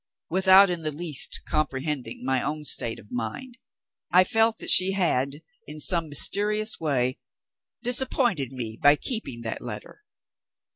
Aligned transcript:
Without 0.31 0.71
in 0.71 0.81
the 0.81 0.91
least 0.91 1.41
comprehending 1.45 2.25
my 2.25 2.41
own 2.41 2.63
state 2.63 2.97
of 2.97 3.11
mind, 3.11 3.59
I 4.11 4.23
felt 4.23 4.57
that 4.57 4.71
she 4.71 4.93
had, 4.93 5.43
in 5.67 5.79
some 5.79 6.09
mysterious 6.09 6.79
way, 6.79 7.19
disappointed 7.83 8.51
me 8.51 8.79
by 8.81 8.95
keeping 8.95 9.41
that 9.41 9.61
letter. 9.61 10.03